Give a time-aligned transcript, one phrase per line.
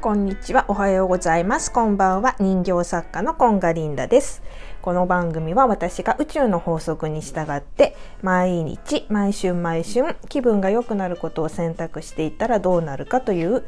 [0.00, 0.64] こんにちは。
[0.68, 1.72] おはようございます。
[1.72, 2.36] こんばんは。
[2.38, 4.42] 人形作家のコンガリンダです。
[4.80, 13.64] この番組は私が宇宙の法則に従って毎日、毎週毎週気分が良くなることを選択していったらどうなるかという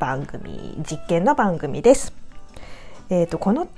[0.00, 2.12] 番組、実験の番組です。
[3.08, 3.68] えっ、ー、と、この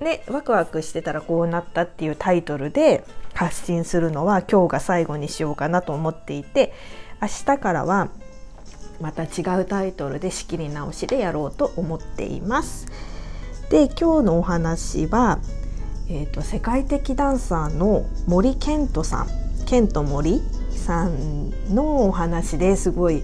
[0.00, 6.74] ね、ワクワクしてたらこうなったっていうタイトルで発信するのは今日が最後にしようかなと思っていて
[7.22, 8.10] 明日からは
[9.00, 12.86] また違うタイトルで仕切り直しでやろうと思っています。
[13.70, 15.40] で今日のお話は、
[16.08, 19.28] えーと、世界的ダンサーの森健人さん
[19.66, 23.22] 健人森さんのお話ですごい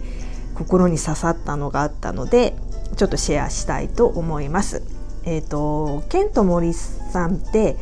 [0.55, 2.57] 心に刺さったのがあったので
[2.97, 4.83] ちょっとシェアしたいと思います。
[5.25, 7.77] えーと、健人森さんって、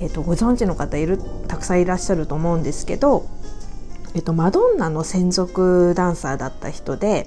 [0.00, 3.26] えーとご存知の方いるたくさんいらっしゃると思うんですけど
[4.20, 7.26] っと、マドンナの専属ダンサーだった人で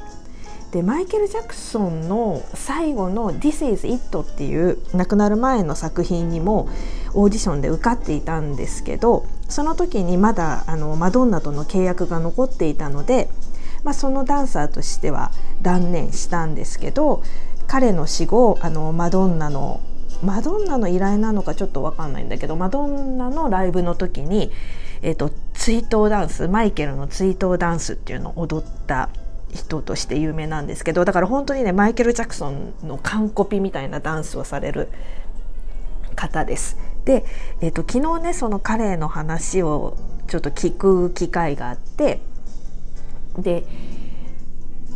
[0.71, 6.69] でマイケル・ジャクソンの最後の「This is It」っていう亡くなる前の作品にも
[7.15, 13.29] オーディションで受かっていたんですけどその時にまだあのマドンナとの契約が残っていたので、
[13.83, 15.31] まあ、そのダンサーとしては
[15.63, 17.23] 断念したんですけど
[17.65, 19.79] 彼の死後あのマドンナの
[20.21, 24.51] マドンナの依頼なのかちょっと分かんないんだけどマドンナのライブの時に
[25.01, 29.09] えーと、追悼ダンスマイケルの追悼ダンスっていうのを踊った
[29.53, 34.89] 人として有名なんですけどだから本当にねマイケル・ジャクソンの完コピみたいなダンスをされる
[36.15, 36.77] 方です。
[37.05, 37.25] で、
[37.61, 39.97] えーと、昨日ねその彼の話を
[40.27, 42.19] ちょっと聞く機会があって
[43.37, 43.65] で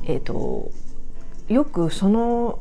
[0.06, 0.72] えっ、ー、と
[1.48, 2.60] よくその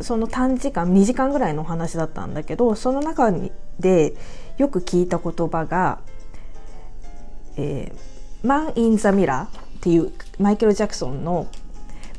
[0.00, 3.32] その短時間2時間ぐらいのお話だったんだけどその中
[3.78, 4.14] で
[4.58, 6.00] よく聞いた言葉が
[7.56, 11.48] えー、マン・イン・ザ・ミラーっていうマイケル・ジャクソンの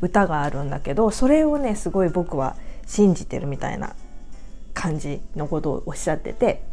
[0.02, 2.56] 歌があるんだけどそれをねすごい僕は
[2.86, 3.96] 信じてるみたいな
[4.74, 6.64] 感じのことをおっしゃってて。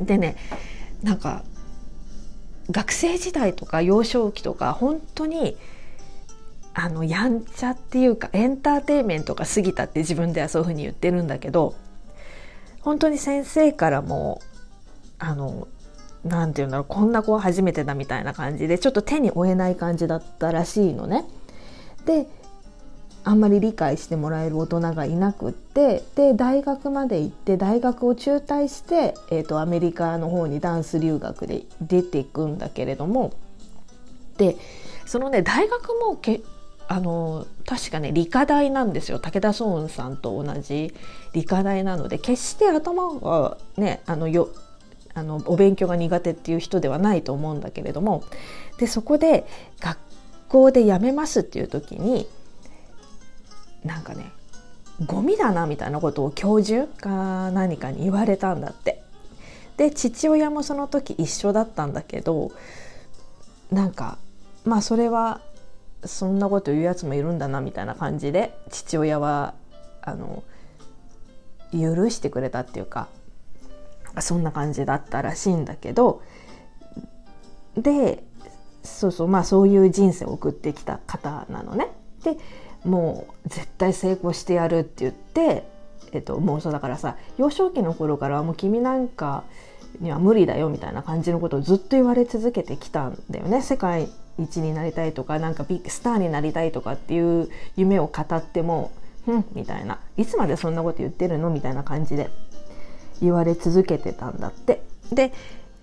[0.00, 0.36] でね
[1.02, 1.44] なんか
[2.70, 5.56] 学生時代とか幼少期とか本当に
[6.74, 11.74] あのやんちゃっていうかエンターテインメントが過ぎたって自分ではそういうふうに言ってるんだけど
[12.82, 14.40] 本当に先生からも
[15.18, 15.66] あの
[16.24, 21.24] 何て言うんだろうこんな子は初めてだみたいな感じでちょっと手に負えない感じだったらしいのね。
[22.04, 22.26] で
[23.24, 33.34] あんまり理解してもらえる大人がいなくってで大学まで行って大学を中退して、えーと、アメリカの方にダンス留学で出ていくんだけれども
[34.38, 34.56] で
[35.04, 36.40] そのね大学もけ
[36.86, 40.94] あの確かね理科大なんですよ武田壮雲さんと同じ
[41.34, 44.48] 理科大なので決して頭がねあのよ
[45.18, 48.24] あのお勉強が苦手っていう人ではないと思うんだけれども
[48.78, 49.46] でそこで
[49.80, 49.98] 学
[50.48, 52.26] 校で辞めますっていう時に
[53.84, 54.30] なんかね
[55.06, 59.02] ゴミだなみたいなことを教授か何かに言われたんだって。
[59.76, 62.50] で父親もその時一緒だったんだけど
[63.70, 64.18] なんか
[64.64, 65.40] まあそれは
[66.04, 69.54] そんなこと言うやつもいるんだなみたいな感じで父親は
[70.02, 70.42] あの
[71.72, 73.06] 許してくれたっていうか
[74.20, 76.22] そんな感じだったらしいんだけど
[77.76, 78.24] で
[78.82, 81.88] そうそうまあそういう人生を送ってきた方なのね。
[82.24, 82.36] で
[82.84, 85.68] もう絶対成功してやるって言って、
[86.12, 89.44] えっと、もうそうだからさ幼少期の頃からはもう君なんか
[90.00, 93.62] には無理だよみたいな感じのことをずっと言われ続けてきたんだよね。
[93.62, 94.08] 世界
[94.38, 98.92] 一になりたいとかなんかビッグスターになりたいとかっていう夢を語っても
[99.26, 102.30] 「ふん」みたいないつまでそんなこと言ってるのみたいな感じで
[103.20, 104.82] 言われ続けてたんだって。
[105.12, 105.32] で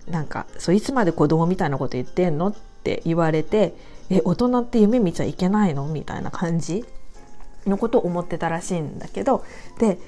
[0.08, 3.74] なんかそういつまで子供みたいなこと言ってんのって言われて
[4.08, 6.84] え大人って夢見ちゃいけないのみたいな感じ
[7.66, 9.44] のことを思ってたらしいんだけど
[9.78, 9.98] で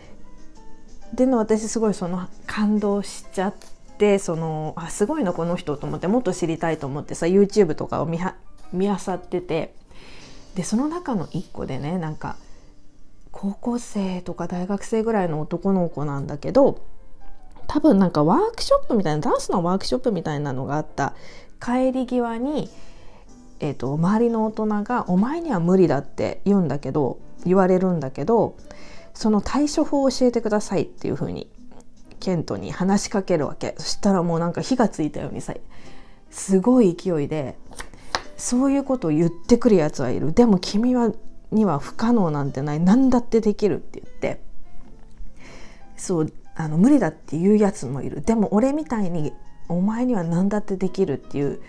[1.15, 3.55] での私すごいその感動しちゃっ
[3.99, 8.35] てそのあすごいのこの人と思ってもっと知りたいと思ってさ YouTube とかを見は
[8.73, 9.75] 見漁ってて
[10.55, 12.37] でその中の一個でねなんか
[13.33, 16.83] 高校生とか大学生ぐらいの男の子なんだけど
[17.69, 21.15] 多分なんかワークショップみたいなダンスのワークショップみたいなのがあった。
[21.61, 22.71] 帰り際に、
[23.61, 28.57] えーと、周りの大人が「お前には無理だ」って言うんだけど言われるんだけど
[29.13, 31.51] その対処法を教えてくださいっていうふうに
[32.21, 33.75] ケントに話しかけるわけ。
[33.79, 35.55] そしたらもうなんか火がついたようにさ
[36.31, 37.59] すごい勢いで
[38.37, 40.33] そういうことを言ってくるやつはいる。
[40.33, 41.13] でも君は
[41.51, 42.81] には不可能なんてない。
[42.81, 44.41] 何だってできるって言って。
[45.97, 48.21] そうあの無理だっていうやつもいる。
[48.21, 49.33] でも俺みたいに
[49.69, 51.61] お前には何だってできるっていう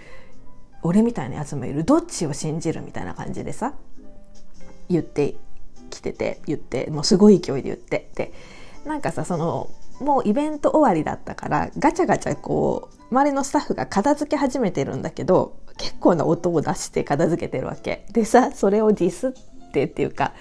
[0.81, 1.83] 俺みたいなやつもいる。
[1.83, 3.75] どっちを信じるみたいな感じでさ
[4.89, 5.35] 言って
[5.91, 8.09] きてて言ってもうすごい勢いで言って。
[8.15, 8.33] で
[8.83, 9.69] なんかさその
[9.99, 18.07] もうイベント終わりだったからガチャガチャこう周りのスタッフが片付け始めてるんだけど結構な音を出して片付けてるわけ。
[18.11, 20.33] でさそれをディスってっていうか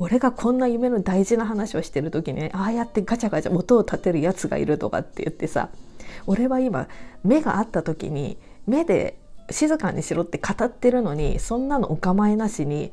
[0.00, 5.68] 俺がこんな夢の大事な話をしてる時に、ね、ああやってガチャガチャ音を立てるやつがいるとかって言ってさ
[6.26, 6.88] 俺は今
[7.22, 9.18] 目が合った時に目で
[9.50, 12.92] 静かにしろって語ってるのにそんなのお構いなしに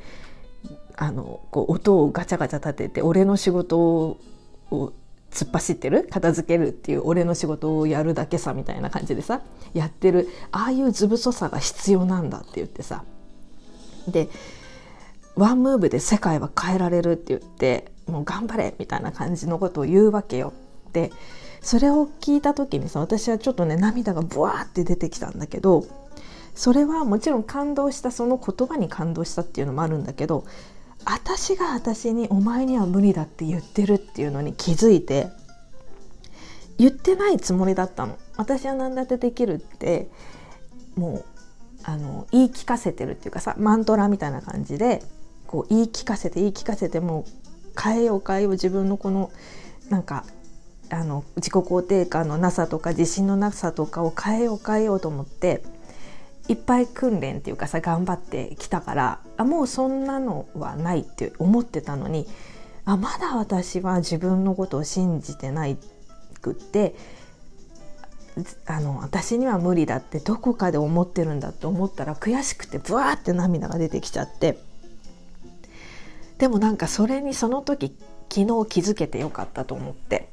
[0.97, 4.19] あのこう音をガチャガチャ立てて俺の仕事を
[5.31, 9.41] 突っ走ってる片付けるっていう俺の仕事をやるだけさみたいな感じでさ
[9.73, 13.05] やってるああいう図太さが必要なんだって言ってさ。
[14.07, 14.29] で
[15.37, 20.51] ワンムーブで世界は変えられるって言ってもう頑張れみたいな感じのことを言うわけよ。
[20.93, 21.11] で
[21.61, 25.85] それを聞いた時にさ私はちょっとね涙がブワーって出てきたんだけど
[26.55, 30.45] それはもちろん感動したその言葉に感動したっていうのもあるんだけど
[31.05, 35.29] 私が私に「お前には無理だ」って言ってるっていうのに気づいて
[36.77, 38.17] 言ってないつもりだったの。
[38.37, 40.09] 私は何だってできるって
[40.95, 41.25] もう
[41.83, 45.01] あの言い聞かせてるっていうかさマントラみたいな感じで
[45.47, 49.31] こう言い聞かせて言い聞かせてもう変えよう変えよう自分のこの
[49.89, 50.25] なんか
[50.89, 55.63] あの自己肯定感のなさとか自信のなさとかを変えよう変えようと思って
[56.47, 62.25] いっぱい訓練っていうかさ頑張ってきたからあもうそんなのはないって思ってたのに
[62.85, 65.77] あまだ私は自分のことを信じてない
[66.41, 66.95] くって
[68.65, 74.57] あの私には無理だってどこかで思ってるんだって思ったら悔しくてブワーって涙が出てきちゃって
[76.37, 77.95] でもなんかそれにその時
[78.29, 80.29] 昨日気づけてよかったと思って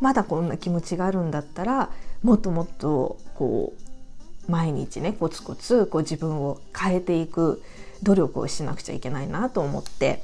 [0.00, 1.90] まだこんな気持ちがあるんだったら
[2.22, 7.62] もっともっとこう毎日ねコツコツこう自分を変えていく
[8.02, 10.22] 努力をしなくちゃいけないなと思って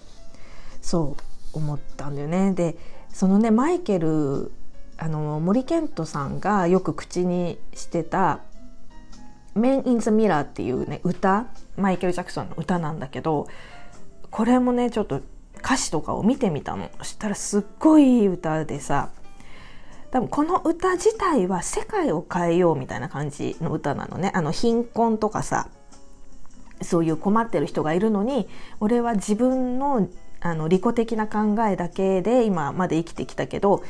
[0.80, 2.52] そう思ったんだよね。
[2.52, 2.76] で
[3.12, 4.52] そのねマイケル
[4.96, 8.40] あの森健人さんがよく口にしてた
[9.54, 11.46] 「Men in the Mirror」っていうね歌
[11.76, 13.46] マイケル・ジャクソンの歌なんだけど
[14.30, 15.20] これもねちょっと
[15.58, 16.90] 歌詞とかを見てみたの。
[16.98, 19.10] そしたらすっごいいい歌でさ。
[20.10, 24.32] 多分この歌自体は世界を変えようみたいな感じの歌なのね。
[24.34, 25.68] あの貧困とかさ
[26.80, 28.48] そういう困ってる人がいるのに
[28.80, 30.08] 俺は自分の
[30.40, 33.82] あの利己的な考えだけで今まで生きてきたけど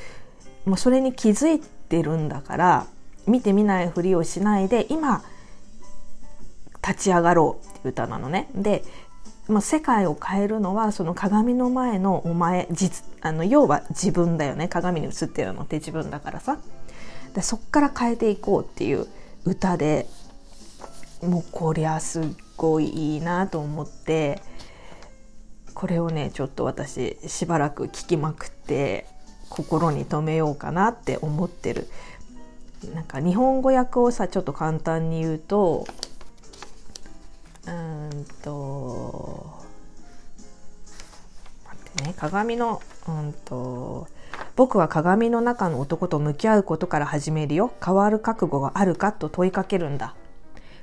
[0.64, 2.87] もうそれに気づいてるんだから
[3.26, 5.23] 見てみないふりをしないで今
[6.87, 8.49] 立ち上がろうって歌なのね。
[8.55, 8.82] で
[9.49, 14.69] まあ、世界を変えるのはその鏡の前のお前実あの要は自分だよね。
[14.69, 16.59] 鏡に映ってるのって自分だからさ。
[17.35, 19.06] でそっから変えていこうっていう
[19.45, 20.06] 歌で
[21.23, 22.25] もうこりゃすっ
[22.56, 24.43] ごいいいなと思って
[25.75, 29.06] これをねちょっと私しばらく聴きまくって
[29.49, 31.89] 心に留めようかなって思ってる。
[32.95, 35.87] なんか日本語訳をさちょっと簡単に言うと
[38.19, 39.59] うんと
[41.65, 44.09] 待ってね鏡のうんと
[44.56, 47.70] 僕は鏡の中の男と向き合うことから始めるよ。
[47.85, 50.17] 変わる覚悟があるかと問いかけるんだ。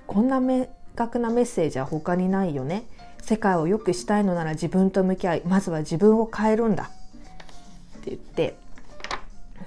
[0.07, 2.85] こんな明確なメッセージは他にないよね。
[3.21, 6.89] 世界を良くしたいのなら自分と向き合いまずは自分を変えるんだ。
[7.97, 8.55] って言って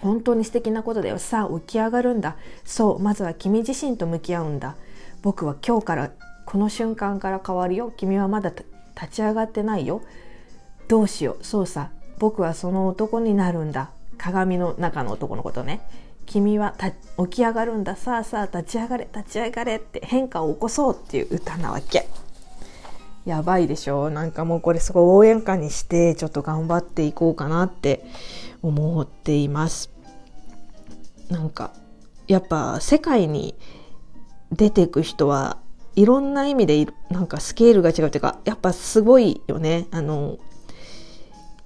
[0.00, 1.18] 本当に素敵なことだよ。
[1.18, 2.36] さあ起き上がるんだ。
[2.64, 4.76] そうまずは君自身と向き合うんだ。
[5.20, 6.10] 僕は今日から
[6.48, 7.92] この瞬間から変わるよ。
[7.94, 10.00] 君はまだ立ち上がってないよ。
[10.88, 11.44] どうしよう。
[11.44, 11.90] そうさ。
[12.18, 13.90] 僕はその男になるんだ。
[14.16, 15.82] 鏡の中の男のことね。
[16.24, 16.74] 君は
[17.18, 17.96] 起き上がるんだ。
[17.96, 19.08] さあさあ立ち上がれ。
[19.14, 19.76] 立ち上がれ。
[19.76, 20.94] って変化を起こそう。
[20.94, 22.08] っていう歌なわけ。
[23.26, 24.08] やばいでしょ。
[24.08, 28.06] なんかもうこれすごい応援歌にしてちょっと頑張っていこうかなって
[28.62, 29.90] 思っています。
[31.28, 31.74] なんか
[32.26, 33.54] やっぱ世界に
[34.50, 35.58] 出てく人は
[35.96, 39.86] いろんな意味でなんかスケールが違うというかやっぱすごいよね。
[39.90, 40.38] あの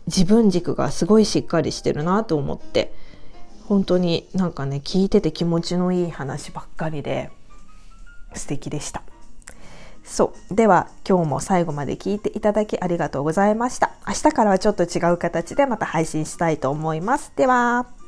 [0.07, 2.93] 自分軸がすごいしっかりしてるなと思って。
[3.69, 7.31] 本当になんかね聞いてて気持ちのいい話ばっかりで
[8.35, 9.03] 素敵でした。
[10.05, 10.55] そう。
[10.55, 13.93] では今日も最後まで聞いていただきありがとうございました。
[14.07, 17.33] 明日からはちょっと違う形でまた配信したいと思います。
[17.37, 18.02] では。